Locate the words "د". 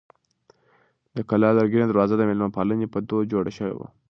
1.15-1.17, 2.17-2.21